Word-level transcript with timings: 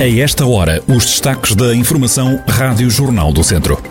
A 0.00 0.06
esta 0.06 0.46
hora, 0.46 0.80
os 0.86 1.04
destaques 1.04 1.56
da 1.56 1.74
Informação 1.74 2.40
Rádio 2.46 2.88
Jornal 2.88 3.32
do 3.32 3.42
Centro. 3.42 3.82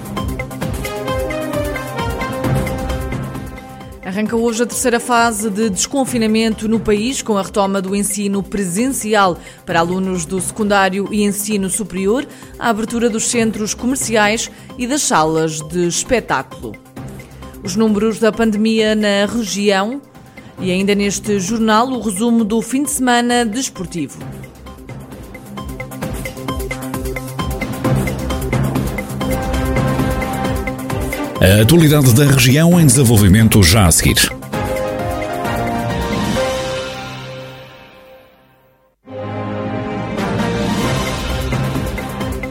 Arranca 4.06 4.38
hoje 4.38 4.64
a 4.64 4.66
terceira 4.66 5.02
fase 5.02 5.50
de 5.50 5.70
desconfinamento 5.70 6.66
no 6.70 6.80
país, 6.80 7.22
com 7.22 7.38
a 7.38 7.44
retoma 7.44 7.82
do 7.82 7.94
ensino 7.94 8.42
presencial 8.42 9.38
para 9.66 9.82
alunos 9.82 10.24
do 10.24 10.40
secundário 10.40 11.10
e 11.12 11.24
ensino 11.24 11.70
superior, 11.70 12.26
a 12.58 12.70
abertura 12.70 13.10
dos 13.10 13.28
centros 13.28 13.74
comerciais 13.74 14.50
e 14.78 14.88
das 14.88 15.02
salas 15.02 15.60
de 15.60 15.90
espetáculo. 15.90 16.72
Os 17.62 17.76
números 17.76 18.18
da 18.18 18.32
pandemia 18.32 18.96
na 18.96 19.26
região 19.26 20.02
e 20.62 20.72
ainda 20.72 20.96
neste 20.96 21.38
jornal 21.38 21.90
o 21.90 22.00
resumo 22.00 22.46
do 22.46 22.62
fim 22.62 22.84
de 22.84 22.92
semana 22.92 23.44
desportivo. 23.44 24.18
A 31.40 31.62
atualidade 31.62 32.16
da 32.16 32.26
região 32.26 32.82
em 32.82 32.86
desenvolvimento 32.88 33.62
já 33.62 33.86
a 33.86 33.92
seguir. 33.92 34.18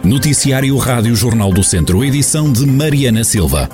Noticiário 0.04 0.76
Rádio 0.76 1.16
Jornal 1.16 1.52
do 1.52 1.64
Centro, 1.64 2.04
edição 2.04 2.52
de 2.52 2.64
Mariana 2.64 3.24
Silva. 3.24 3.68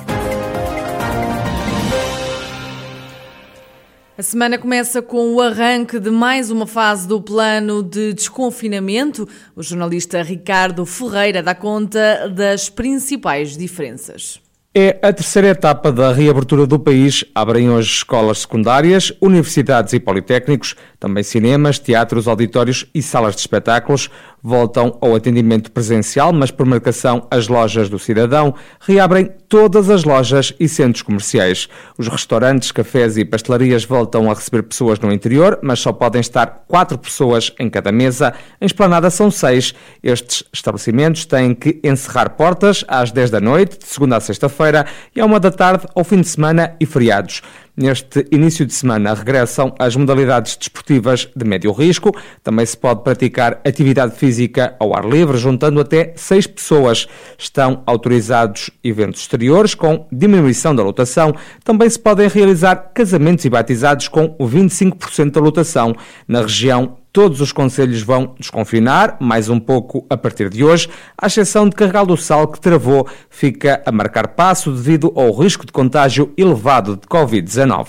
A 4.17 4.23
semana 4.23 4.57
começa 4.57 4.99
com 4.99 5.35
o 5.35 5.41
arranque 5.41 5.99
de 5.99 6.09
mais 6.09 6.49
uma 6.49 6.65
fase 6.65 7.07
do 7.07 7.21
plano 7.21 7.83
de 7.83 8.13
desconfinamento. 8.13 9.29
O 9.55 9.61
jornalista 9.61 10.23
Ricardo 10.23 10.83
Ferreira 10.87 11.43
dá 11.43 11.53
conta 11.53 12.27
das 12.29 12.67
principais 12.67 13.55
diferenças. 13.55 14.42
É 14.75 14.97
a 15.03 15.13
terceira 15.13 15.49
etapa 15.49 15.91
da 15.91 16.11
reabertura 16.11 16.65
do 16.65 16.79
país. 16.79 17.23
Abrem 17.35 17.69
hoje 17.69 17.91
escolas 17.91 18.39
secundárias, 18.39 19.13
universidades 19.21 19.93
e 19.93 19.99
politécnicos, 19.99 20.75
também 20.99 21.23
cinemas, 21.23 21.77
teatros, 21.77 22.27
auditórios 22.27 22.83
e 22.91 22.99
salas 22.99 23.35
de 23.35 23.41
espetáculos. 23.41 24.09
Voltam 24.41 24.97
ao 24.99 25.13
atendimento 25.13 25.71
presencial, 25.71 26.33
mas 26.33 26.49
por 26.49 26.65
marcação 26.65 27.27
as 27.29 27.47
lojas 27.47 27.87
do 27.87 27.99
cidadão. 27.99 28.55
Reabrem 28.79 29.29
todas 29.53 29.87
as 29.87 30.03
lojas 30.03 30.51
e 30.59 30.67
centros 30.67 31.03
comerciais. 31.03 31.69
Os 31.95 32.07
restaurantes, 32.07 32.71
cafés 32.71 33.17
e 33.17 33.23
pastelarias 33.23 33.85
voltam 33.85 34.31
a 34.31 34.33
receber 34.33 34.63
pessoas 34.63 34.97
no 34.97 35.13
interior, 35.13 35.59
mas 35.61 35.79
só 35.79 35.93
podem 35.93 36.19
estar 36.19 36.63
quatro 36.67 36.97
pessoas 36.97 37.53
em 37.59 37.69
cada 37.69 37.91
mesa. 37.91 38.33
Em 38.59 38.65
esplanada 38.65 39.11
são 39.11 39.29
seis. 39.29 39.75
Estes 40.01 40.43
estabelecimentos 40.51 41.27
têm 41.27 41.53
que 41.53 41.79
encerrar 41.83 42.31
portas 42.31 42.83
às 42.87 43.11
10 43.11 43.29
da 43.29 43.39
noite, 43.39 43.77
de 43.77 43.85
segunda 43.85 44.17
a 44.17 44.19
sexta-feira, 44.19 44.87
e 45.15 45.21
à 45.21 45.25
uma 45.27 45.39
da 45.39 45.51
tarde 45.51 45.85
ao 45.93 46.03
fim 46.03 46.19
de 46.19 46.27
semana 46.29 46.75
e 46.79 46.85
feriados. 46.87 47.43
Neste 47.75 48.27
início 48.31 48.67
de 48.67 48.73
semana 48.73 49.15
regressam 49.15 49.73
as 49.79 49.95
modalidades 49.95 50.55
desportivas 50.55 51.27
de 51.35 51.43
médio 51.43 51.71
risco. 51.71 52.11
Também 52.43 52.67
se 52.67 52.77
pode 52.77 53.03
praticar 53.03 53.59
atividade 53.65 54.15
física 54.15 54.75
ao 54.79 54.95
ar 54.95 55.03
livre, 55.03 55.39
juntando 55.39 55.79
até 55.79 56.13
seis 56.15 56.45
pessoas. 56.45 57.07
Estão 57.35 57.81
autorizados 57.87 58.69
eventos 58.83 59.21
exteriores 59.21 59.73
com 59.73 60.07
diminuição 60.11 60.75
da 60.75 60.83
lotação. 60.83 61.33
Também 61.63 61.89
se 61.89 61.97
podem 61.97 62.27
realizar 62.27 62.75
casamentos 62.93 63.43
e 63.43 63.49
batizados 63.49 64.07
com 64.07 64.35
25% 64.37 65.31
da 65.31 65.41
lotação. 65.41 65.95
Na 66.27 66.41
região 66.41 66.97
Todos 67.13 67.41
os 67.41 67.51
conselhos 67.51 68.01
vão 68.01 68.33
desconfinar, 68.39 69.17
mais 69.21 69.47
um 69.47 69.59
pouco 69.59 70.03
a 70.09 70.17
partir 70.17 70.49
de 70.49 70.63
hoje, 70.63 70.89
à 71.15 71.27
exceção 71.27 71.69
de 71.69 71.75
Carregal 71.75 72.07
do 72.07 72.17
Sal, 72.17 72.47
que 72.47 72.59
travou, 72.59 73.07
fica 73.29 73.83
a 73.85 73.91
marcar 73.91 74.29
passo 74.29 74.71
devido 74.71 75.13
ao 75.15 75.31
risco 75.31 75.63
de 75.63 75.71
contágio 75.71 76.33
elevado 76.35 76.95
de 76.95 77.03
Covid-19. 77.03 77.87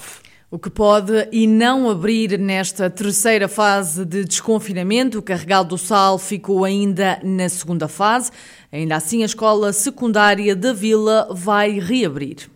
O 0.51 0.59
que 0.59 0.69
pode 0.69 1.27
e 1.33 1.47
não 1.47 1.89
abrir 1.89 2.39
nesta 2.39 2.91
terceira 2.91 3.49
fase 3.49 4.05
de 4.05 4.27
desconfinamento, 4.27 5.19
o 5.19 5.23
Carregal 5.23 5.65
do 5.65 5.79
Sal 5.79 6.19
ficou 6.19 6.63
ainda 6.63 7.19
na 7.25 7.49
segunda 7.49 7.89
fase. 7.89 8.31
Ainda 8.71 8.95
assim, 8.95 9.23
a 9.23 9.27
escola 9.27 9.73
secundária 9.73 10.55
da 10.55 10.75
Vila 10.75 11.29
vai 11.31 11.81
reabrir. 11.81 12.54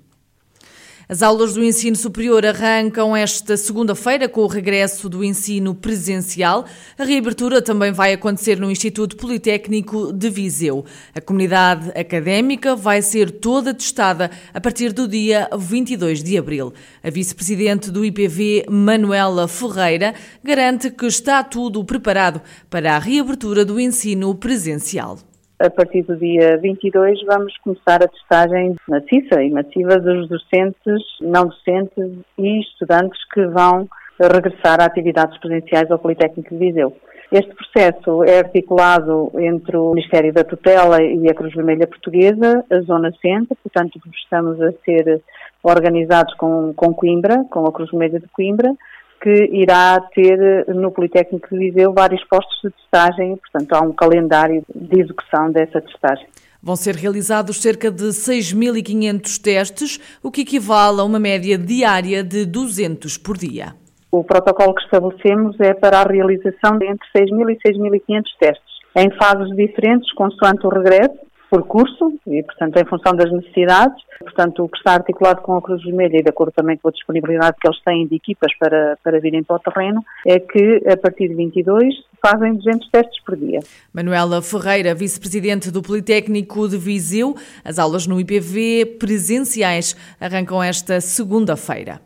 As 1.10 1.22
aulas 1.22 1.54
do 1.54 1.64
ensino 1.64 1.96
superior 1.96 2.44
arrancam 2.44 3.16
esta 3.16 3.56
segunda-feira 3.56 4.28
com 4.28 4.42
o 4.42 4.46
regresso 4.46 5.08
do 5.08 5.24
ensino 5.24 5.74
presencial. 5.74 6.66
A 6.98 7.04
reabertura 7.04 7.62
também 7.62 7.92
vai 7.92 8.12
acontecer 8.12 8.60
no 8.60 8.70
Instituto 8.70 9.16
Politécnico 9.16 10.12
de 10.12 10.28
Viseu. 10.28 10.84
A 11.14 11.20
comunidade 11.22 11.90
académica 11.98 12.76
vai 12.76 13.00
ser 13.00 13.30
toda 13.30 13.72
testada 13.72 14.30
a 14.52 14.60
partir 14.60 14.92
do 14.92 15.08
dia 15.08 15.48
22 15.58 16.22
de 16.22 16.36
abril. 16.36 16.74
A 17.02 17.08
vice-presidente 17.08 17.90
do 17.90 18.04
IPV, 18.04 18.66
Manuela 18.68 19.48
Ferreira, 19.48 20.14
garante 20.44 20.90
que 20.90 21.06
está 21.06 21.42
tudo 21.42 21.82
preparado 21.86 22.42
para 22.68 22.96
a 22.96 22.98
reabertura 22.98 23.64
do 23.64 23.80
ensino 23.80 24.34
presencial 24.34 25.18
a 25.58 25.68
partir 25.70 26.02
do 26.02 26.16
dia 26.16 26.56
22 26.58 27.24
vamos 27.24 27.56
começar 27.58 28.02
a 28.02 28.08
testagem 28.08 28.76
maciça 28.88 29.42
e 29.42 29.50
massiva 29.50 29.98
dos 29.98 30.28
docentes, 30.28 31.02
não 31.20 31.48
docentes 31.48 32.12
e 32.38 32.60
estudantes 32.60 33.18
que 33.32 33.44
vão 33.46 33.88
regressar 34.20 34.80
a 34.80 34.84
atividades 34.84 35.38
presenciais 35.38 35.90
ao 35.90 35.98
Politécnico 35.98 36.50
de 36.50 36.58
Viseu. 36.58 36.96
Este 37.30 37.54
processo 37.54 38.24
é 38.24 38.38
articulado 38.38 39.30
entre 39.34 39.76
o 39.76 39.92
Ministério 39.92 40.32
da 40.32 40.44
Tutela 40.44 41.02
e 41.02 41.28
a 41.28 41.34
Cruz 41.34 41.54
Vermelha 41.54 41.86
Portuguesa, 41.86 42.64
a 42.70 42.80
Zona 42.80 43.12
Centro, 43.20 43.56
portanto 43.62 44.00
estamos 44.14 44.60
a 44.62 44.72
ser 44.84 45.20
organizados 45.62 46.32
com, 46.34 46.72
com 46.74 46.94
Coimbra, 46.94 47.44
com 47.50 47.66
a 47.66 47.72
Cruz 47.72 47.90
Vermelha 47.90 48.18
de 48.18 48.28
Coimbra, 48.28 48.72
que 49.20 49.50
irá 49.52 50.00
ter 50.14 50.66
no 50.68 50.90
Politécnico 50.90 51.48
de 51.50 51.58
Viseu 51.58 51.92
vários 51.92 52.22
postos 52.24 52.58
de 52.62 52.70
testagem, 52.70 53.36
portanto 53.36 53.72
há 53.72 53.80
um 53.80 53.92
calendário 53.92 54.62
de 54.74 55.00
execução 55.00 55.50
dessa 55.50 55.80
testagem. 55.80 56.26
Vão 56.62 56.74
ser 56.74 56.96
realizados 56.96 57.62
cerca 57.62 57.90
de 57.90 58.04
6.500 58.04 59.40
testes, 59.40 60.18
o 60.22 60.30
que 60.30 60.40
equivale 60.40 61.00
a 61.00 61.04
uma 61.04 61.20
média 61.20 61.56
diária 61.56 62.24
de 62.24 62.44
200 62.44 63.16
por 63.16 63.36
dia. 63.36 63.74
O 64.10 64.24
protocolo 64.24 64.74
que 64.74 64.82
estabelecemos 64.82 65.60
é 65.60 65.74
para 65.74 66.00
a 66.00 66.04
realização 66.04 66.78
de 66.78 66.86
entre 66.86 67.06
6.000 67.16 67.50
e 67.50 67.68
6.500 67.68 68.22
testes, 68.40 68.78
em 68.96 69.10
fases 69.16 69.54
diferentes, 69.54 70.12
consoante 70.14 70.66
o 70.66 70.70
regresso, 70.70 71.27
por 71.50 71.66
curso 71.66 72.12
e, 72.26 72.42
portanto, 72.42 72.76
em 72.76 72.84
função 72.84 73.14
das 73.14 73.30
necessidades. 73.32 74.02
Portanto, 74.20 74.64
o 74.64 74.68
que 74.68 74.78
está 74.78 74.94
articulado 74.94 75.42
com 75.42 75.56
a 75.56 75.62
Cruz 75.62 75.82
Vermelha 75.82 76.18
e 76.18 76.22
de 76.22 76.28
acordo 76.28 76.52
também 76.52 76.76
com 76.76 76.88
a 76.88 76.92
disponibilidade 76.92 77.56
que 77.60 77.68
eles 77.68 77.80
têm 77.82 78.06
de 78.06 78.16
equipas 78.16 78.52
para, 78.58 78.98
para 79.02 79.20
virem 79.20 79.42
para 79.42 79.56
o 79.56 79.58
terreno, 79.58 80.04
é 80.26 80.38
que 80.38 80.82
a 80.90 80.96
partir 80.96 81.28
de 81.28 81.34
22 81.34 81.94
fazem 82.20 82.54
200 82.54 82.90
testes 82.90 83.22
por 83.24 83.36
dia. 83.36 83.60
Manuela 83.92 84.42
Ferreira, 84.42 84.94
vice-presidente 84.94 85.70
do 85.70 85.82
Politécnico 85.82 86.68
de 86.68 86.76
Viseu, 86.76 87.34
as 87.64 87.78
aulas 87.78 88.06
no 88.06 88.20
IPV 88.20 88.96
presenciais 88.98 89.96
arrancam 90.20 90.62
esta 90.62 91.00
segunda-feira. 91.00 92.00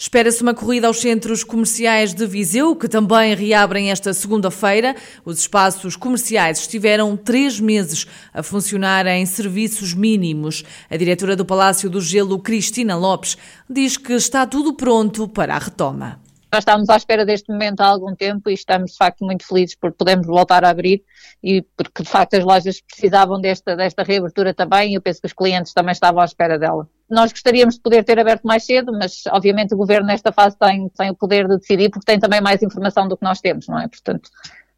Espera-se 0.00 0.42
uma 0.42 0.54
corrida 0.54 0.86
aos 0.86 0.98
centros 0.98 1.44
comerciais 1.44 2.14
de 2.14 2.26
Viseu, 2.26 2.74
que 2.74 2.88
também 2.88 3.34
reabrem 3.34 3.90
esta 3.90 4.14
segunda-feira. 4.14 4.96
Os 5.26 5.40
espaços 5.40 5.94
comerciais 5.94 6.60
estiveram 6.60 7.18
três 7.18 7.60
meses 7.60 8.06
a 8.32 8.42
funcionar 8.42 9.06
em 9.06 9.26
serviços 9.26 9.92
mínimos. 9.92 10.64
A 10.88 10.96
diretora 10.96 11.36
do 11.36 11.44
Palácio 11.44 11.90
do 11.90 12.00
Gelo, 12.00 12.38
Cristina 12.38 12.96
Lopes, 12.96 13.36
diz 13.68 13.98
que 13.98 14.14
está 14.14 14.46
tudo 14.46 14.72
pronto 14.72 15.28
para 15.28 15.54
a 15.54 15.58
retoma. 15.58 16.18
Nós 16.50 16.62
estávamos 16.62 16.88
à 16.88 16.96
espera 16.96 17.26
deste 17.26 17.52
momento 17.52 17.82
há 17.82 17.86
algum 17.86 18.14
tempo 18.14 18.48
e 18.48 18.54
estamos 18.54 18.92
de 18.92 18.96
facto 18.96 19.22
muito 19.22 19.46
felizes 19.46 19.74
por 19.74 19.92
podermos 19.92 20.26
voltar 20.26 20.64
a 20.64 20.70
abrir 20.70 21.04
e 21.44 21.60
porque 21.76 22.02
de 22.02 22.08
facto 22.08 22.32
as 22.36 22.42
lojas 22.42 22.80
precisavam 22.80 23.38
desta, 23.38 23.76
desta 23.76 24.02
reabertura 24.02 24.54
também 24.54 24.92
e 24.92 24.94
eu 24.94 25.02
penso 25.02 25.20
que 25.20 25.26
os 25.26 25.34
clientes 25.34 25.74
também 25.74 25.92
estavam 25.92 26.22
à 26.22 26.24
espera 26.24 26.58
dela. 26.58 26.88
Nós 27.10 27.32
gostaríamos 27.32 27.74
de 27.74 27.80
poder 27.80 28.04
ter 28.04 28.18
aberto 28.18 28.44
mais 28.44 28.64
cedo, 28.64 28.92
mas 28.92 29.24
obviamente 29.28 29.74
o 29.74 29.76
governo 29.76 30.06
nesta 30.06 30.30
fase 30.30 30.56
tem, 30.56 30.88
tem 30.90 31.10
o 31.10 31.14
poder 31.14 31.48
de 31.48 31.58
decidir 31.58 31.90
porque 31.90 32.06
tem 32.06 32.20
também 32.20 32.40
mais 32.40 32.62
informação 32.62 33.08
do 33.08 33.16
que 33.16 33.24
nós 33.24 33.40
temos, 33.40 33.66
não 33.66 33.78
é? 33.78 33.88
Portanto, 33.88 34.30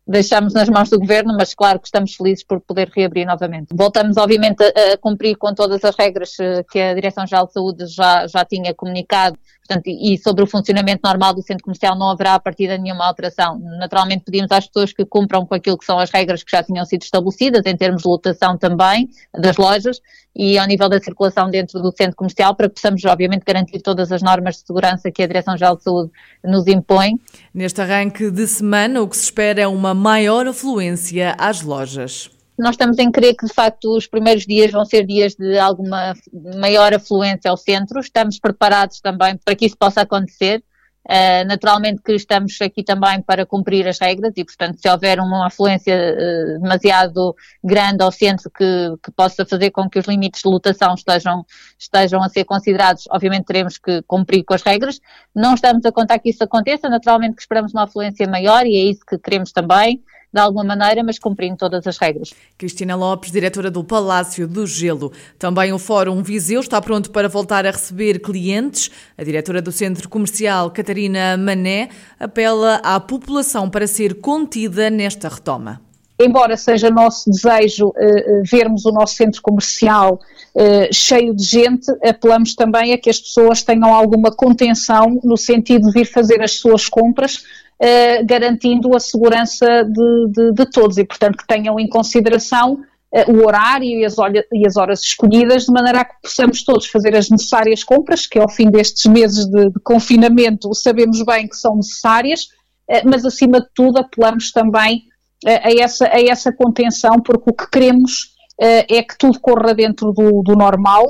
deixamos 0.07 0.53
nas 0.53 0.69
mãos 0.69 0.91
do 0.91 0.99
governo, 0.99 1.35
mas 1.37 1.55
claro 1.55 1.79
que 1.79 1.87
estamos 1.87 2.15
felizes 2.15 2.45
por 2.45 2.61
poder 2.61 2.91
reabrir 2.95 3.27
novamente. 3.27 3.69
Voltamos, 3.73 4.17
obviamente, 4.17 4.63
a, 4.63 4.97
cumprir 4.99 5.37
com 5.37 5.55
todas 5.55 5.85
as 5.85 5.97
regras 5.97 6.35
eh, 6.41 6.65
que 6.71 6.81
a 6.81 6.95
Direção-Geral 6.95 7.47
de 7.47 7.53
Saúde 7.53 7.87
já, 7.87 8.27
já 8.27 8.45
tinha 8.45 8.75
comunicado, 8.75 9.39
portanto, 9.67 9.87
e 9.87 10.19
sobre 10.19 10.43
o 10.43 10.47
funcionamento 10.47 11.01
normal 11.05 11.35
do 11.35 11.43
centro 11.43 11.63
comercial 11.65 11.97
não 11.97 12.11
haverá 12.11 12.35
a 12.35 12.41
partir 12.41 12.69
de 12.69 12.79
nenhuma 12.79 13.07
alteração. 13.07 13.61
Naturalmente 13.79 14.25
pedimos 14.25 14.51
às 14.51 14.67
pessoas 14.67 14.93
que 14.93 15.05
cumpram 15.05 15.47
com 15.47 15.55
aquilo 15.55 15.79
que 15.79 15.85
são 15.85 15.99
as 15.99 16.11
regras 16.11 16.43
que 16.43 16.51
já 16.51 16.63
tinham 16.63 16.85
sido 16.85 17.03
estabelecidas, 17.03 17.65
em 17.65 17.77
termos 17.77 18.03
de 18.03 18.09
lotação 18.09 18.59
também, 18.59 19.09
das 19.33 19.57
lojas, 19.57 20.01
e 20.35 20.59
ao 20.59 20.67
nível 20.67 20.89
da 20.89 20.99
circulação 20.99 21.51
dentro 21.51 21.81
do 21.81 21.93
centro 21.93 22.17
comercial, 22.17 22.55
para 22.55 22.69
que 22.69 22.75
possamos, 22.75 23.05
obviamente, 23.05 23.45
garantir 23.47 23.81
todas 23.81 24.11
as 24.11 24.23
normas 24.23 24.57
de 24.57 24.67
segurança 24.67 25.11
que 25.11 25.23
a 25.23 25.27
Direção-Geral 25.27 25.77
de 25.77 25.83
Saúde 25.83 26.11
nos 26.43 26.67
impõe. 26.67 27.21
Neste 27.55 27.81
arranque 27.81 28.31
de 28.31 28.47
semana, 28.47 29.03
o 29.03 29.09
que 29.09 29.17
se 29.17 29.25
espera 29.25 29.61
é 29.61 29.67
uma 29.67 29.92
maior 29.95 30.47
afluência 30.47 31.35
às 31.39 31.63
lojas. 31.63 32.31
Nós 32.59 32.73
estamos 32.73 32.99
em 32.99 33.11
crer 33.11 33.35
que, 33.35 33.47
de 33.47 33.53
facto, 33.53 33.97
os 33.97 34.07
primeiros 34.07 34.45
dias 34.45 34.71
vão 34.71 34.85
ser 34.85 35.07
dias 35.07 35.35
de 35.35 35.59
alguma 35.59 36.15
maior 36.61 36.95
afluência 36.95 37.51
ao 37.51 37.57
centro. 37.57 38.01
Estamos 38.01 38.39
preparados 38.39 39.01
também 39.01 39.37
para 39.43 39.57
que 39.57 39.67
isso 39.67 39.77
possa 39.77 40.03
acontecer. 40.03 40.63
Uh, 41.05 41.45
naturalmente 41.49 42.01
que 42.01 42.13
estamos 42.13 42.57
aqui 42.61 42.85
também 42.85 43.21
para 43.23 43.45
cumprir 43.45 43.89
as 43.89 43.99
regras 43.99 44.33
e, 44.37 44.45
portanto, 44.45 44.79
se 44.81 44.89
houver 44.89 45.19
uma 45.19 45.49
afluência 45.49 45.97
uh, 45.97 46.61
demasiado 46.61 47.35
grande 47.63 48.05
ao 48.05 48.13
centro 48.13 48.49
que, 48.49 48.95
que, 49.03 49.11
possa 49.11 49.45
fazer 49.45 49.73
com 49.73 49.91
que 49.91 49.99
os 49.99 50.07
limites 50.07 50.43
de 50.43 50.49
lotação 50.49 50.95
estejam, 50.95 51.45
estejam 51.77 52.23
a 52.23 52.29
ser 52.29 52.45
considerados, 52.45 53.05
obviamente 53.11 53.47
teremos 53.47 53.79
que 53.79 54.01
cumprir 54.03 54.45
com 54.45 54.55
as 54.55 54.63
regras. 54.63 55.01
Não 55.35 55.55
estamos 55.55 55.85
a 55.85 55.91
contar 55.91 56.21
que 56.21 56.31
isso 56.31 56.45
aconteça, 56.45 56.89
naturalmente 56.89 57.35
que 57.35 57.43
esperamos 57.43 57.73
uma 57.73 57.83
afluência 57.83 58.29
maior 58.29 58.65
e 58.65 58.77
é 58.77 58.91
isso 58.91 59.01
que 59.05 59.19
queremos 59.19 59.51
também 59.51 60.01
de 60.33 60.41
alguma 60.41 60.65
maneira, 60.65 61.03
mas 61.05 61.19
cumprindo 61.19 61.57
todas 61.57 61.87
as 61.87 61.99
regras. 61.99 62.33
Cristina 62.57 62.97
Lopes, 62.97 63.31
diretora 63.31 63.71
do 63.71 63.85
Palácio 63.85 64.49
do 64.49 64.67
Gelo. 64.67 65.13
Também 65.39 65.73
o 65.73 65.79
Fórum 65.79 66.23
Viseu 66.23 66.61
está 66.61 66.81
pronto 66.81 67.11
para 67.11 67.29
voltar 67.29 67.67
a 67.67 67.71
receber 67.71 68.21
clientes. 68.21 68.91
A 69.17 69.23
diretora 69.23 69.61
do 69.61 69.71
Centro 69.71 70.09
Comercial, 70.09 70.71
Catarina 70.71 71.37
Mané, 71.37 71.91
apela 72.19 72.77
à 72.77 72.99
população 72.99 73.69
para 73.69 73.87
ser 73.87 74.21
contida 74.21 74.89
nesta 74.89 75.29
retoma 75.29 75.81
embora 76.25 76.57
seja 76.57 76.91
nosso 76.91 77.29
desejo 77.31 77.89
uh, 77.89 78.43
vermos 78.45 78.85
o 78.85 78.93
nosso 78.93 79.17
centro 79.17 79.43
comercial 79.43 80.21
uh, 80.55 80.93
cheio 80.93 81.35
de 81.35 81.45
gente, 81.45 81.91
apelamos 82.03 82.55
também 82.55 82.93
a 82.93 82.99
que 82.99 83.11
as 83.11 83.21
pessoas 83.21 83.63
tenham 83.63 83.93
alguma 83.93 84.31
contenção 84.31 85.21
no 85.25 85.37
sentido 85.37 85.89
de 85.89 85.93
vir 85.93 86.07
fazer 86.07 86.41
as 86.41 86.59
suas 86.59 86.89
compras 86.89 87.43
uh, 87.83 88.25
garantindo 88.25 88.95
a 88.97 89.01
segurança 89.01 89.67
de, 89.85 90.29
de, 90.29 90.53
de, 90.53 90.71
todos 90.71 90.97
e, 90.99 91.05
portanto, 91.05 91.37
que 91.37 91.47
tenham 91.47 91.79
em 91.79 91.89
consideração 91.89 92.75
uh, 92.75 93.33
o 93.33 93.45
horário 93.45 93.85
e 93.85 94.05
as, 94.05 94.15
e 94.53 94.67
as, 94.67 94.77
horas 94.77 95.03
escolhidas, 95.03 95.65
de 95.65 95.73
maneira 95.73 96.01
a 96.01 96.05
que 96.05 96.15
possamos 96.23 96.63
todos 96.65 96.87
fazer 96.87 97.17
as 97.17 97.29
necessárias 97.29 97.83
compras, 97.83 98.27
que 98.27 98.39
ao 98.39 98.49
fim 98.49 98.71
destes 98.71 99.05
meses 99.07 99.47
de, 99.47 99.71
de 99.71 99.81
confinamento 99.83 100.73
sabemos 100.75 101.23
bem 101.25 101.49
que 101.49 101.57
são 101.57 101.77
necessárias, 101.77 102.45
uh, 102.89 103.03
mas 103.05 103.25
acima 103.25 103.61
de 103.61 103.67
tudo 103.75 103.99
apelamos 103.99 104.53
também 104.53 105.03
a, 105.45 105.73
essa, 105.77 106.07
a 106.07 106.23
essa 106.23 106.53
contenção, 106.53 107.21
porque 107.21 107.51
o 107.51 107.53
que 107.53 107.69
queremos 107.69 108.31
é 108.61 109.03
que 109.03 109.19
tudo 109.19 109.41
corra 109.41 109.75
dentro 109.75 110.13
do, 110.13 110.41
do 110.41 110.55
normal 110.55 111.05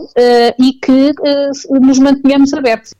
e 0.58 0.72
que 0.72 1.12
nos 1.82 1.98
mantenhamos 1.98 2.54
abertos. 2.54 2.94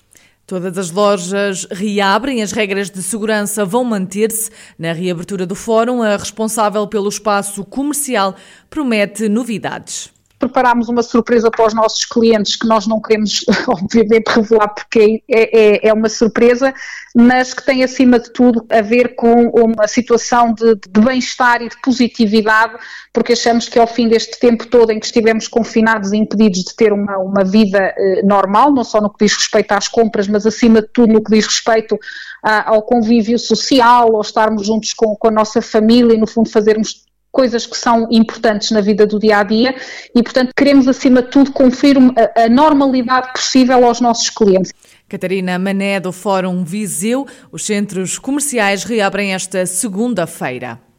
Todas 0.52 0.76
as 0.76 0.90
lojas 0.90 1.66
reabrem, 1.70 2.43
as 2.43 2.52
regras 2.52 2.90
de 2.90 3.02
segurança 3.02 3.64
vão 3.64 3.84
manter-se. 3.84 4.50
Na 4.78 4.93
reabertura 4.93 5.46
do 5.46 5.54
fórum, 5.54 6.02
a 6.02 6.14
responsável 6.14 6.87
pelo 6.87 7.08
espaço 7.08 7.64
comercial 7.64 8.37
promete 8.69 9.31
novidades 9.31 10.12
preparámos 10.43 10.89
uma 10.89 11.05
surpresa 11.05 11.50
para 11.50 11.67
os 11.67 11.73
nossos 11.73 12.05
clientes 12.05 12.56
que 12.56 12.67
nós 12.67 12.85
não 12.85 13.00
queremos, 13.00 13.44
obviamente, 13.69 14.27
revelar 14.29 14.69
porque 14.75 15.23
é, 15.29 15.87
é, 15.87 15.89
é, 15.89 15.93
uma 15.93 16.09
surpresa, 16.09 16.75
mas 17.15 17.55
que 17.55 17.65
tem 17.65 17.85
acima 17.85 18.19
de 18.19 18.33
tudo 18.33 18.67
a 18.69 18.81
ver 18.81 19.15
com 19.15 19.50
uma 19.50 19.87
situação 19.87 20.53
de, 20.53 20.75
de 20.75 21.00
bem-estar 21.00 21.62
e 21.62 21.69
de 21.69 21.81
positividade, 21.81 22.75
porque 23.12 23.35
achamos 23.35 23.69
que 23.69 23.79
ao 23.79 23.87
fim 23.87 24.09
deste 24.09 24.41
tempo 24.41 24.67
todo 24.67 24.91
em 24.91 24.99
que 24.99 25.06
estivemos 25.06 25.47
confinados 25.47 26.12
e 26.12 26.17
impedidos 26.17 26.65
de 26.65 26.75
ter 26.75 26.93
uma, 26.93 27.19
uma 27.19 27.44
vida 27.44 27.94
eh, 27.97 28.23
normal, 28.25 28.73
não 28.73 28.83
só 28.83 29.00
no 29.00 29.11
que 29.11 29.25
diz 29.25 29.37
respeito 29.37 29.73
às 29.73 29.87
compras, 29.87 30.27
mas 30.27 30.44
acima 30.44 30.83
de 30.83 30.89
tudo 30.89 31.12
no 31.12 31.23
que 31.23 31.31
diz 31.31 31.47
respeito 31.47 31.97
a, 32.43 32.71
ao 32.71 32.83
convívio 32.83 33.39
social, 33.39 34.17
ao 34.17 34.23
estarmos 34.23 34.67
juntos 34.67 34.93
com, 34.93 35.15
com 35.15 35.29
a 35.29 35.31
nossa 35.33 35.62
família 35.62 36.15
e, 36.15 36.19
no 36.19 36.27
fundo, 36.27 36.50
fazermos 36.50 37.12
coisas 37.32 37.67
que 37.67 37.76
são 37.76 38.06
importantes 38.11 38.70
na 38.70 38.81
vida 38.81 39.06
do 39.06 39.19
dia 39.19 39.38
a 39.38 39.43
dia 39.43 39.75
e, 40.14 40.23
portanto, 40.23 40.52
queremos 40.55 40.87
acima 40.87 41.23
de 41.23 41.31
tudo 41.31 41.50
conferir 41.50 41.96
a, 42.37 42.43
a 42.44 42.49
normalidade 42.49 43.32
possível 43.32 43.84
aos 43.84 44.00
nossos 44.00 44.29
clientes. 44.31 44.73
Catarina 45.08 45.58
Mané 45.58 45.99
do 45.99 46.12
Fórum 46.12 46.62
Viseu, 46.62 47.26
os 47.50 47.64
centros 47.64 48.19
comerciais 48.19 48.84
reabrem 48.84 49.34
esta 49.34 49.67
segunda-feira. 49.67 50.92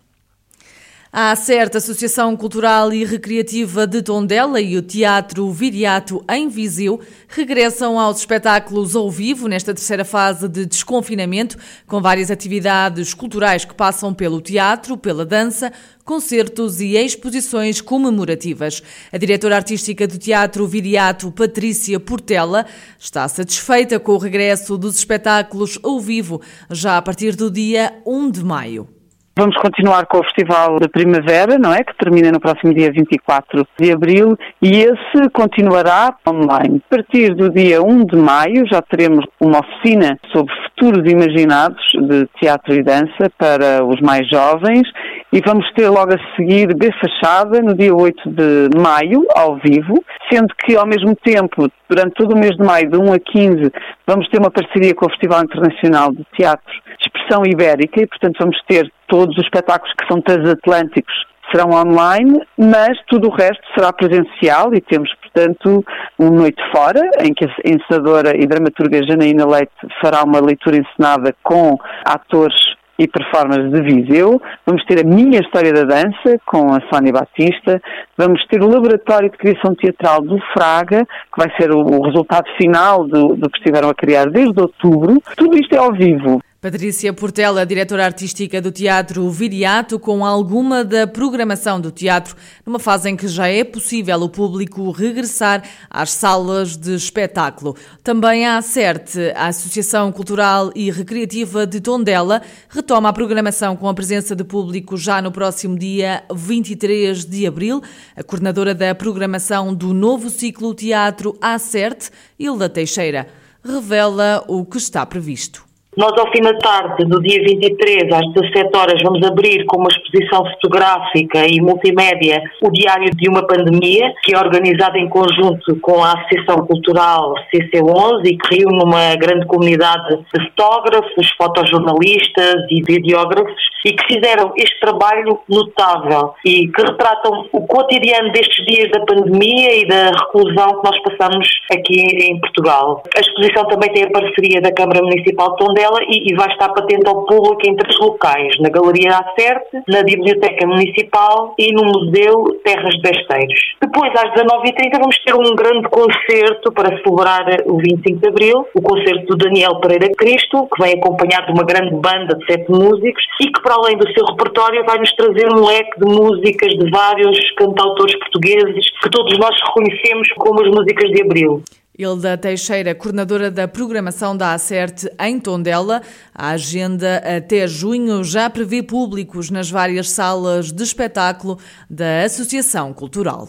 A 1.15 1.35
certa 1.35 1.77
Associação 1.77 2.35
Cultural 2.35 2.91
e 2.91 3.05
Recreativa 3.05 3.85
de 3.85 4.01
Tondela 4.01 4.59
e 4.59 4.75
o 4.75 4.81
Teatro 4.81 5.47
Viriato 5.51 6.25
em 6.27 6.49
Viseu 6.49 6.99
regressam 7.27 7.99
aos 7.99 8.17
espetáculos 8.17 8.95
ao 8.95 9.11
vivo 9.11 9.47
nesta 9.47 9.75
terceira 9.75 10.03
fase 10.03 10.49
de 10.49 10.65
desconfinamento, 10.65 11.55
com 11.85 12.01
várias 12.01 12.31
atividades 12.31 13.13
culturais 13.13 13.63
que 13.63 13.75
passam 13.75 14.11
pelo 14.11 14.41
teatro, 14.41 14.97
pela 14.97 15.23
dança, 15.23 15.71
concertos 16.03 16.81
e 16.81 16.97
exposições 16.97 17.79
comemorativas. 17.79 18.81
A 19.11 19.17
diretora 19.19 19.57
artística 19.57 20.07
do 20.07 20.17
Teatro 20.17 20.65
Viriato, 20.65 21.31
Patrícia 21.31 21.99
Portela, 21.99 22.65
está 22.97 23.27
satisfeita 23.27 23.99
com 23.99 24.13
o 24.13 24.17
regresso 24.17 24.79
dos 24.79 24.97
espetáculos 24.97 25.77
ao 25.83 25.99
vivo, 25.99 26.41
já 26.71 26.97
a 26.97 27.01
partir 27.03 27.35
do 27.35 27.51
dia 27.51 28.01
1 28.03 28.31
de 28.31 28.43
maio. 28.43 28.92
Vamos 29.35 29.57
continuar 29.57 30.05
com 30.05 30.19
o 30.19 30.23
Festival 30.25 30.79
da 30.79 30.87
Primavera, 30.87 31.57
não 31.57 31.73
é? 31.73 31.83
Que 31.83 31.97
termina 31.97 32.31
no 32.31 32.39
próximo 32.39 32.71
dia 32.71 32.91
24 32.91 33.67
de 33.79 33.91
abril 33.91 34.37
e 34.61 34.81
esse 34.81 35.29
continuará 35.33 36.15
online. 36.27 36.83
A 36.91 36.95
partir 36.95 37.33
do 37.33 37.49
dia 37.49 37.81
1 37.81 38.05
de 38.05 38.15
maio 38.15 38.63
já 38.67 38.79
teremos 38.79 39.25
uma 39.39 39.61
oficina 39.61 40.19
sobre 40.31 40.53
futuros 40.65 41.11
imaginados 41.11 41.83
de 42.07 42.27
teatro 42.39 42.75
e 42.75 42.83
dança 42.83 43.27
para 43.35 43.83
os 43.83 43.99
mais 44.01 44.29
jovens 44.29 44.87
e 45.33 45.41
vamos 45.43 45.65
ter 45.73 45.89
logo 45.89 46.13
a 46.13 46.35
seguir 46.35 46.75
B 46.75 46.91
Fachada 47.01 47.59
no 47.59 47.73
dia 47.73 47.91
8 47.91 48.29
de 48.29 48.69
maio, 48.79 49.25
ao 49.35 49.55
vivo, 49.55 50.05
sendo 50.31 50.53
que 50.63 50.75
ao 50.75 50.85
mesmo 50.85 51.15
tempo, 51.15 51.67
durante 51.89 52.13
todo 52.13 52.35
o 52.35 52.37
mês 52.37 52.55
de 52.55 52.63
maio, 52.63 52.87
de 52.87 52.97
1 52.97 53.13
a 53.13 53.19
15, 53.19 53.71
vamos 54.05 54.29
ter 54.29 54.37
uma 54.37 54.51
parceria 54.51 54.93
com 54.93 55.07
o 55.07 55.09
Festival 55.09 55.43
Internacional 55.43 56.11
de 56.11 56.23
Teatro 56.37 56.71
de 56.71 57.07
Expressão 57.07 57.41
Ibérica 57.47 57.99
e, 57.99 58.05
portanto, 58.05 58.37
vamos 58.39 58.61
ter 58.67 58.87
todos 59.07 59.35
os 59.35 59.43
espetáculos 59.43 59.91
que 59.99 60.07
são 60.07 60.21
transatlânticos 60.21 61.25
serão 61.51 61.71
online, 61.71 62.39
mas 62.57 62.97
tudo 63.07 63.27
o 63.27 63.35
resto 63.35 63.61
será 63.75 63.91
presencial 63.91 64.73
e 64.73 64.81
temos, 64.81 65.11
portanto, 65.15 65.83
um 66.19 66.29
Noite 66.29 66.61
Fora, 66.71 67.01
em 67.21 67.33
que 67.33 67.45
a 67.45 67.49
encenadora 67.65 68.35
e 68.35 68.45
dramaturga 68.45 69.05
Janaína 69.05 69.47
Leite 69.47 69.71
fará 69.99 70.23
uma 70.23 70.39
leitura 70.39 70.77
encenada 70.77 71.35
com 71.43 71.77
atores 72.05 72.55
e 73.03 73.07
performers 73.07 73.71
de 73.71 73.81
Viseu. 73.81 74.41
Vamos 74.65 74.83
ter 74.85 74.99
a 74.99 75.03
minha 75.03 75.39
história 75.39 75.73
da 75.73 75.83
dança 75.83 76.39
com 76.45 76.73
a 76.73 76.81
Sónia 76.91 77.11
Batista. 77.11 77.81
Vamos 78.17 78.45
ter 78.47 78.61
o 78.61 78.67
laboratório 78.67 79.29
de 79.29 79.37
criação 79.37 79.75
teatral 79.75 80.21
do 80.21 80.39
Fraga, 80.53 81.05
que 81.05 81.37
vai 81.37 81.51
ser 81.59 81.71
o, 81.71 81.79
o 81.79 82.01
resultado 82.03 82.49
final 82.57 83.05
do, 83.05 83.35
do 83.35 83.49
que 83.49 83.57
estiveram 83.57 83.89
a 83.89 83.95
criar 83.95 84.25
desde 84.29 84.59
outubro. 84.59 85.21
Tudo 85.35 85.57
isto 85.57 85.73
é 85.73 85.77
ao 85.77 85.91
vivo. 85.91 86.41
Patrícia 86.63 87.11
Portela, 87.11 87.65
diretora 87.65 88.05
artística 88.05 88.61
do 88.61 88.71
Teatro 88.71 89.29
Viriato, 89.29 89.99
com 89.99 90.25
alguma 90.25 90.81
da 90.81 91.05
programação 91.05 91.77
do 91.77 91.91
teatro, 91.91 92.37
numa 92.65 92.79
fase 92.79 93.09
em 93.09 93.17
que 93.17 93.27
já 93.27 93.49
é 93.49 93.65
possível 93.65 94.21
o 94.21 94.29
público 94.29 94.89
regressar 94.91 95.61
às 95.89 96.11
salas 96.11 96.77
de 96.77 96.95
espetáculo. 96.95 97.75
Também 98.01 98.47
a 98.47 98.55
ACERT, 98.55 99.13
a 99.35 99.47
Associação 99.47 100.09
Cultural 100.09 100.71
e 100.73 100.89
Recreativa 100.89 101.67
de 101.67 101.81
Tondela, 101.81 102.41
retoma 102.69 103.09
a 103.09 103.13
programação 103.13 103.75
com 103.75 103.89
a 103.89 103.93
presença 103.93 104.33
de 104.33 104.45
público 104.45 104.95
já 104.95 105.21
no 105.21 105.33
próximo 105.33 105.77
dia 105.77 106.23
23 106.33 107.25
de 107.25 107.45
abril. 107.45 107.81
A 108.15 108.23
coordenadora 108.23 108.73
da 108.73 108.95
programação 108.95 109.75
do 109.75 109.93
novo 109.93 110.29
ciclo 110.29 110.73
Teatro 110.73 111.37
ACERT, 111.41 112.09
Hilda 112.39 112.69
Teixeira, 112.69 113.27
revela 113.61 114.45
o 114.47 114.63
que 114.63 114.77
está 114.77 115.05
previsto. 115.05 115.72
Nós, 115.95 116.11
ao 116.17 116.31
fim 116.31 116.41
da 116.41 116.53
tarde, 116.55 117.05
do 117.05 117.21
dia 117.21 117.43
23, 117.43 118.11
às 118.11 118.33
17 118.33 118.75
horas, 118.75 118.99
vamos 119.03 119.23
abrir 119.27 119.63
com 119.65 119.77
uma 119.77 119.89
exposição 119.89 120.43
fotográfica 120.53 121.45
e 121.45 121.61
multimédia 121.61 122.41
o 122.63 122.71
Diário 122.71 123.11
de 123.15 123.29
uma 123.29 123.45
Pandemia, 123.45 124.11
que 124.23 124.33
é 124.33 124.39
organizada 124.39 124.97
em 124.97 125.07
conjunto 125.07 125.75
com 125.81 126.03
a 126.03 126.13
Associação 126.13 126.65
Cultural 126.65 127.35
CC11 127.53 128.25
e 128.25 128.37
que 128.37 128.55
reúne 128.55 128.83
uma 128.83 129.15
grande 129.17 129.45
comunidade 129.45 130.17
de 130.17 130.49
fotógrafos, 130.49 131.31
fotojornalistas 131.37 132.55
e 132.71 132.81
videógrafos 132.81 133.72
e 133.85 133.93
que 133.93 134.13
fizeram 134.13 134.53
este 134.55 134.79
trabalho 134.79 135.39
notável 135.49 136.33
e 136.45 136.67
que 136.67 136.81
retratam 136.81 137.47
o 137.51 137.67
cotidiano 137.67 138.31
destes 138.31 138.65
dias 138.65 138.89
da 138.91 139.05
pandemia 139.05 139.75
e 139.81 139.87
da 139.87 140.11
reclusão 140.11 140.79
que 140.79 140.89
nós 140.89 140.99
passamos 141.03 141.47
aqui 141.71 142.01
em 142.01 142.39
Portugal. 142.39 143.03
A 143.15 143.19
exposição 143.19 143.65
também 143.67 143.91
tem 143.93 144.03
a 144.03 144.11
parceria 144.11 144.61
da 144.61 144.71
Câmara 144.71 145.01
Municipal 145.01 145.51
de 145.51 145.65
Tondela 145.65 145.99
e, 146.07 146.31
e 146.31 146.35
vai 146.35 146.47
estar 146.47 146.69
patente 146.69 147.07
ao 147.07 147.25
público 147.25 147.61
em 147.65 147.75
três 147.75 147.97
locais, 147.99 148.57
na 148.59 148.69
Galeria 148.69 149.17
Acerte, 149.17 149.83
na 149.87 150.03
Biblioteca 150.03 150.65
Municipal 150.67 151.53
e 151.57 151.71
no 151.73 151.83
Museu 151.83 152.59
Terras 152.63 152.93
de 152.95 153.01
Besteiros. 153.01 153.59
Depois, 153.81 154.11
às 154.13 154.31
19h30, 154.33 154.99
vamos 154.99 155.17
ter 155.19 155.35
um 155.35 155.55
grande 155.55 155.89
concerto 155.89 156.71
para 156.71 156.97
celebrar 157.01 157.45
o 157.65 157.77
25 157.77 158.19
de 158.19 158.27
Abril, 158.27 158.67
o 158.73 158.81
concerto 158.81 159.25
do 159.25 159.37
Daniel 159.37 159.79
Pereira 159.79 160.09
Cristo, 160.17 160.67
que 160.73 160.83
vem 160.83 160.93
acompanhado 160.93 161.47
de 161.47 161.53
uma 161.53 161.63
grande 161.63 161.95
banda 161.95 162.35
de 162.35 162.45
sete 162.45 162.69
músicos 162.71 163.23
e 163.41 163.51
que, 163.51 163.61
para 163.61 163.72
além 163.73 163.97
do 163.97 164.11
seu 164.13 164.25
repertório, 164.25 164.85
vai 164.85 164.99
nos 164.99 165.11
trazer 165.15 165.47
um 165.51 165.65
leque 165.65 165.99
de 165.99 166.05
músicas 166.05 166.73
de 166.73 166.89
vários 166.91 167.37
cantautores 167.57 168.17
portugueses 168.19 168.85
que 169.01 169.09
todos 169.09 169.37
nós 169.37 169.55
reconhecemos 169.67 170.27
como 170.37 170.61
as 170.61 170.69
músicas 170.69 171.09
de 171.09 171.21
Abril. 171.21 171.63
Hilda 171.97 172.35
Teixeira, 172.37 172.95
coordenadora 172.95 173.51
da 173.51 173.67
programação 173.67 174.35
da 174.35 174.53
Acerte 174.53 175.07
em 175.19 175.39
Tondela. 175.39 176.01
A 176.33 176.49
agenda 176.49 177.17
até 177.17 177.67
junho 177.67 178.23
já 178.23 178.49
prevê 178.49 178.81
públicos 178.81 179.51
nas 179.51 179.69
várias 179.69 180.09
salas 180.09 180.71
de 180.71 180.81
espetáculo 180.81 181.59
da 181.87 182.23
Associação 182.23 182.93
Cultural. 182.93 183.47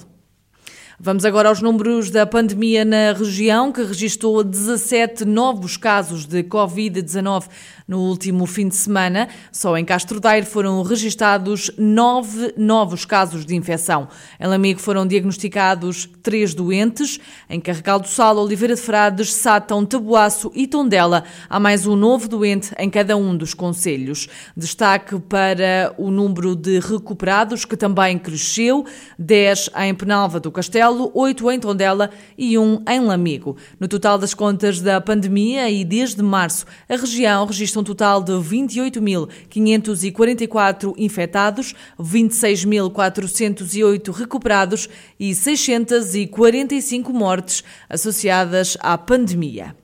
Vamos 1.00 1.24
agora 1.24 1.48
aos 1.48 1.60
números 1.60 2.08
da 2.08 2.24
pandemia 2.24 2.84
na 2.84 3.12
região, 3.12 3.72
que 3.72 3.82
registrou 3.82 4.44
17 4.44 5.24
novos 5.24 5.76
casos 5.76 6.24
de 6.24 6.44
Covid-19 6.44 7.48
no 7.86 7.98
último 7.98 8.46
fim 8.46 8.68
de 8.68 8.76
semana. 8.76 9.28
Só 9.50 9.76
em 9.76 9.84
Castro 9.84 10.20
Daire 10.20 10.46
foram 10.46 10.80
registados 10.82 11.68
nove 11.76 12.54
novos 12.56 13.04
casos 13.04 13.44
de 13.44 13.56
infecção. 13.56 14.06
Em 14.38 14.46
Lamigo 14.46 14.80
foram 14.80 15.04
diagnosticados 15.04 16.08
três 16.22 16.54
doentes. 16.54 17.18
Em 17.50 17.60
Carregal 17.60 17.98
do 17.98 18.06
Sal, 18.06 18.36
Oliveira 18.36 18.76
de 18.76 18.80
Frades, 18.80 19.32
Sátão, 19.34 19.84
Tabuaço 19.84 20.52
e 20.54 20.66
Tondela 20.66 21.24
há 21.50 21.58
mais 21.58 21.86
um 21.88 21.96
novo 21.96 22.28
doente 22.28 22.72
em 22.78 22.88
cada 22.88 23.16
um 23.16 23.36
dos 23.36 23.52
conselhos. 23.52 24.28
Destaque 24.56 25.18
para 25.18 25.92
o 25.98 26.08
número 26.08 26.54
de 26.54 26.78
recuperados, 26.78 27.64
que 27.64 27.76
também 27.76 28.16
cresceu. 28.16 28.86
10 29.18 29.70
em 29.76 29.94
Penalva 29.94 30.38
do 30.38 30.52
Castelo, 30.52 30.83
8 30.90 31.50
em 31.50 31.60
Tondela 31.60 32.10
e 32.36 32.58
1 32.58 32.82
em 32.88 33.00
Lamigo. 33.00 33.56
No 33.78 33.86
total 33.88 34.18
das 34.18 34.34
contas 34.34 34.80
da 34.80 35.00
pandemia 35.00 35.70
e 35.70 35.84
desde 35.84 36.20
março, 36.22 36.66
a 36.88 36.96
região 36.96 37.46
registra 37.46 37.80
um 37.80 37.84
total 37.84 38.20
de 38.22 38.32
28.544 38.32 40.94
infectados, 40.96 41.74
26.408 42.00 44.12
recuperados 44.12 44.88
e 45.18 45.34
645 45.34 47.12
mortes 47.12 47.64
associadas 47.88 48.76
à 48.80 48.96
pandemia. 48.98 49.83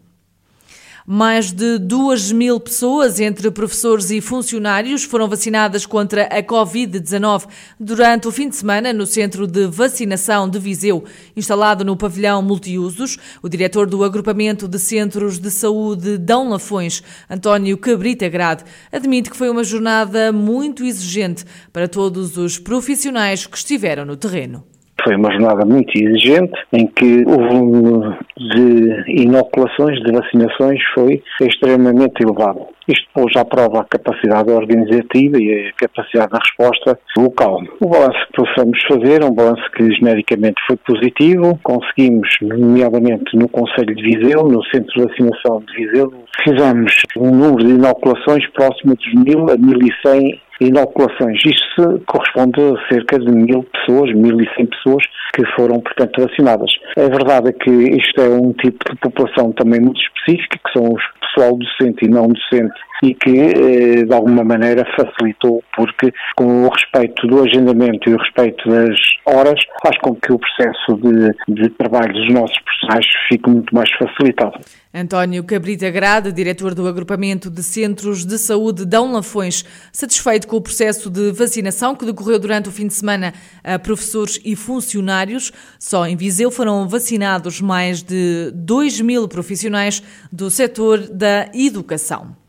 Mais 1.12 1.50
de 1.50 1.76
2 1.76 2.30
mil 2.30 2.60
pessoas, 2.60 3.18
entre 3.18 3.50
professores 3.50 4.12
e 4.12 4.20
funcionários, 4.20 5.02
foram 5.02 5.28
vacinadas 5.28 5.84
contra 5.84 6.26
a 6.26 6.40
Covid-19 6.40 7.48
durante 7.80 8.28
o 8.28 8.30
fim 8.30 8.48
de 8.48 8.54
semana 8.54 8.92
no 8.92 9.04
Centro 9.04 9.44
de 9.44 9.66
Vacinação 9.66 10.48
de 10.48 10.60
Viseu, 10.60 11.02
instalado 11.36 11.84
no 11.84 11.96
pavilhão 11.96 12.40
multiusos. 12.40 13.18
O 13.42 13.48
diretor 13.48 13.88
do 13.88 14.04
Agrupamento 14.04 14.68
de 14.68 14.78
Centros 14.78 15.40
de 15.40 15.50
Saúde 15.50 16.16
Dão 16.16 16.48
Lafões, 16.48 17.02
António 17.28 17.76
Cabrita 17.76 18.28
Grade, 18.28 18.62
admite 18.92 19.30
que 19.30 19.36
foi 19.36 19.50
uma 19.50 19.64
jornada 19.64 20.30
muito 20.30 20.84
exigente 20.84 21.44
para 21.72 21.88
todos 21.88 22.36
os 22.36 22.56
profissionais 22.56 23.46
que 23.46 23.56
estiveram 23.56 24.04
no 24.04 24.16
terreno. 24.16 24.64
Foi 25.04 25.16
uma 25.16 25.30
jornada 25.30 25.64
muito 25.64 25.90
exigente, 25.96 26.52
em 26.72 26.86
que 26.86 27.24
o 27.26 27.36
volume 27.36 28.16
de 28.36 29.22
inoculações, 29.22 29.98
de 30.02 30.12
vacinações, 30.12 30.80
foi 30.94 31.22
extremamente 31.40 32.22
elevado. 32.22 32.60
Isto 32.90 33.06
pôs 33.14 33.36
à 33.36 33.44
prova 33.44 33.82
a 33.82 33.84
capacidade 33.84 34.50
organizativa 34.50 35.40
e 35.40 35.68
a 35.68 35.72
capacidade 35.74 36.32
de 36.32 36.38
resposta 36.38 36.98
local. 37.16 37.62
O 37.80 37.88
balanço 37.88 38.26
que 38.26 38.42
possamos 38.42 38.82
fazer 38.88 39.22
é 39.22 39.24
um 39.24 39.32
balanço 39.32 39.62
que 39.76 39.92
genericamente 39.92 40.60
foi 40.66 40.76
positivo. 40.76 41.56
Conseguimos, 41.62 42.28
nomeadamente 42.42 43.36
no 43.36 43.48
Conselho 43.48 43.94
de 43.94 44.02
Viseu, 44.02 44.42
no 44.42 44.64
Centro 44.64 44.92
de 44.92 45.04
Vacinação 45.04 45.60
de 45.60 45.72
Viseu, 45.74 46.12
fizemos 46.42 46.92
um 47.16 47.30
número 47.30 47.64
de 47.64 47.74
inoculações 47.74 48.44
próximo 48.50 48.96
dos 48.96 49.14
1.000 49.14 49.52
a 49.52 49.56
1.100 49.56 50.40
inoculações. 50.60 51.40
Isto 51.44 52.02
corresponde 52.06 52.60
a 52.60 52.92
cerca 52.92 53.18
de 53.18 53.32
mil 53.32 53.62
pessoas, 53.62 54.12
mil 54.14 54.40
e 54.40 54.48
cem 54.56 54.66
pessoas 54.66 55.04
que 55.34 55.44
foram, 55.56 55.80
portanto, 55.80 56.22
vacinadas. 56.22 56.70
A 56.96 57.08
verdade 57.08 57.50
é 57.50 57.52
que 57.52 57.70
isto 57.70 58.20
é 58.20 58.28
um 58.28 58.52
tipo 58.52 58.92
de 58.92 58.98
população 59.00 59.52
também 59.52 59.80
muito 59.80 60.00
específica, 60.00 60.58
que 60.58 60.72
são 60.72 60.92
os 60.92 61.02
pessoal 61.30 61.56
docente 61.56 62.04
e 62.04 62.08
não 62.08 62.28
docente 62.28 62.79
e 63.02 63.14
que, 63.14 63.30
eh, 63.30 64.04
de 64.04 64.12
alguma 64.12 64.44
maneira, 64.44 64.84
facilitou, 64.94 65.62
porque, 65.74 66.12
com 66.36 66.64
o 66.64 66.68
respeito 66.68 67.26
do 67.26 67.42
agendamento 67.42 68.10
e 68.10 68.14
o 68.14 68.18
respeito 68.18 68.68
das 68.68 68.98
horas, 69.24 69.58
faz 69.82 69.96
com 69.98 70.14
que 70.14 70.32
o 70.32 70.38
processo 70.38 70.96
de, 70.96 71.62
de 71.62 71.70
trabalho 71.70 72.12
dos 72.12 72.32
nossos 72.32 72.58
profissionais 72.60 73.06
fique 73.28 73.48
muito 73.48 73.74
mais 73.74 73.90
facilitado. 73.92 74.60
António 74.92 75.44
Cabrita 75.44 75.88
Grade, 75.88 76.32
diretor 76.32 76.74
do 76.74 76.86
Agrupamento 76.86 77.48
de 77.48 77.62
Centros 77.62 78.26
de 78.26 78.36
Saúde 78.36 78.84
Dão 78.84 79.12
Lafões, 79.12 79.64
satisfeito 79.92 80.48
com 80.48 80.56
o 80.56 80.60
processo 80.60 81.08
de 81.08 81.30
vacinação 81.30 81.94
que 81.94 82.04
decorreu 82.04 82.40
durante 82.40 82.68
o 82.68 82.72
fim 82.72 82.88
de 82.88 82.94
semana 82.94 83.32
a 83.62 83.78
professores 83.78 84.40
e 84.44 84.56
funcionários. 84.56 85.52
Só 85.78 86.06
em 86.06 86.16
Viseu 86.16 86.50
foram 86.50 86.88
vacinados 86.88 87.60
mais 87.60 88.02
de 88.02 88.50
2 88.52 89.00
mil 89.00 89.28
profissionais 89.28 90.02
do 90.32 90.50
setor 90.50 90.98
da 90.98 91.48
educação. 91.54 92.40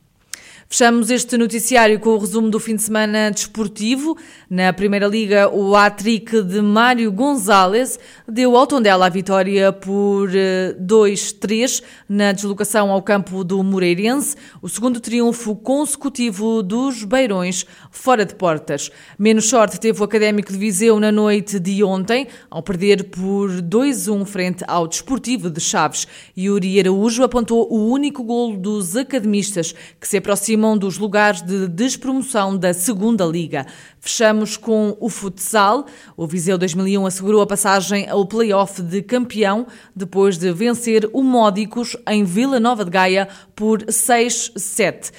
Fechamos 0.73 1.09
este 1.09 1.37
noticiário 1.37 1.99
com 1.99 2.11
o 2.11 2.17
resumo 2.17 2.49
do 2.49 2.57
fim 2.57 2.77
de 2.77 2.81
semana 2.81 3.29
desportivo. 3.29 4.17
Na 4.49 4.71
Primeira 4.71 5.05
Liga, 5.05 5.53
o 5.53 5.75
hat-trick 5.75 6.41
de 6.43 6.61
Mário 6.61 7.11
Gonzalez 7.11 7.99
deu 8.25 8.55
ao 8.55 8.65
Tondela 8.65 9.05
a 9.05 9.09
vitória 9.09 9.73
por 9.73 10.29
2-3 10.29 11.81
eh, 11.81 11.85
na 12.07 12.31
deslocação 12.31 12.89
ao 12.89 13.01
campo 13.01 13.43
do 13.43 13.61
Moreirense, 13.61 14.37
o 14.61 14.69
segundo 14.69 15.01
triunfo 15.01 15.57
consecutivo 15.57 16.63
dos 16.63 17.03
Beirões 17.03 17.65
fora 17.91 18.25
de 18.25 18.33
portas. 18.33 18.89
Menos 19.19 19.49
sorte 19.49 19.77
teve 19.77 19.99
o 19.99 20.05
Académico 20.05 20.53
de 20.53 20.57
Viseu 20.57 21.01
na 21.01 21.11
noite 21.11 21.59
de 21.59 21.83
ontem, 21.83 22.27
ao 22.49 22.63
perder 22.63 23.09
por 23.09 23.49
2-1 23.61 24.25
frente 24.25 24.63
ao 24.65 24.87
Desportivo 24.87 25.49
de 25.49 25.59
Chaves. 25.59 26.07
Yuri 26.37 26.79
Araújo 26.79 27.23
apontou 27.23 27.67
o 27.69 27.89
único 27.89 28.23
golo 28.23 28.55
dos 28.55 28.95
academistas, 28.95 29.75
que 29.99 30.07
se 30.07 30.15
aproxima 30.15 30.60
aproximam 30.61 30.77
dos 30.77 30.97
lugares 30.97 31.41
de 31.41 31.67
despromoção 31.67 32.55
da 32.55 32.73
Segunda 32.73 33.25
Liga. 33.25 33.65
Fechamos 33.99 34.55
com 34.55 34.95
o 34.99 35.09
futsal. 35.09 35.85
O 36.15 36.27
Viseu 36.27 36.57
2001 36.57 37.05
assegurou 37.05 37.41
a 37.41 37.47
passagem 37.47 38.07
ao 38.07 38.25
play-off 38.25 38.81
de 38.81 39.01
campeão 39.01 39.65
depois 39.95 40.37
de 40.37 40.51
vencer 40.53 41.09
o 41.11 41.23
Módicos 41.23 41.97
em 42.07 42.23
Vila 42.23 42.59
Nova 42.59 42.85
de 42.85 42.91
Gaia 42.91 43.27
por 43.55 43.83
6-7 43.83 45.11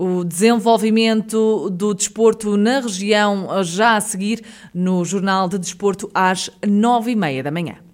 o 0.00 0.22
desenvolvimento 0.22 1.68
do 1.70 1.92
desporto 1.92 2.56
na 2.56 2.78
região 2.78 3.48
já 3.64 3.96
a 3.96 4.00
seguir 4.00 4.44
no 4.72 5.04
Jornal 5.04 5.48
de 5.48 5.58
Desporto 5.58 6.08
às 6.14 6.48
nove 6.64 7.10
e 7.10 7.16
meia 7.16 7.42
da 7.42 7.50
manhã. 7.50 7.87